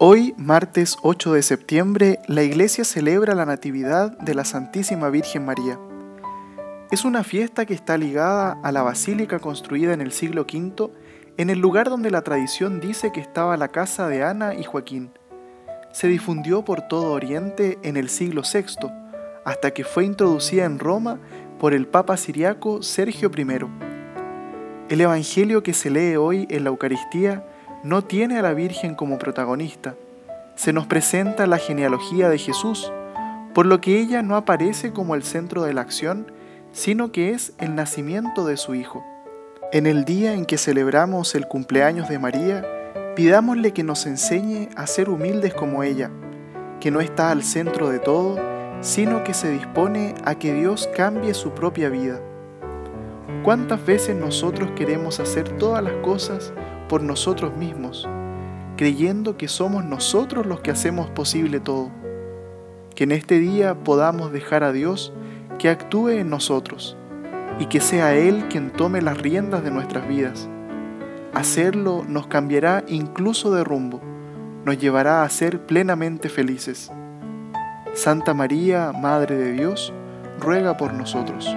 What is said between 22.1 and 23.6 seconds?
siriaco Sergio I.